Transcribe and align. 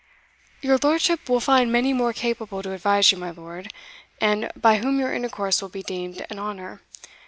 "Your 0.63 0.79
lordship 0.81 1.29
will 1.29 1.39
find 1.39 1.71
many 1.71 1.93
more 1.93 2.11
capable 2.11 2.63
to 2.63 2.71
advise 2.73 3.11
you, 3.11 3.19
my 3.19 3.29
lord, 3.29 3.71
and 4.19 4.51
by 4.55 4.77
whom 4.79 4.97
your 4.99 5.13
intercourse 5.13 5.61
will 5.61 5.69
be 5.69 5.83
deemed 5.83 6.25
an 6.31 6.39
honour. 6.39 6.81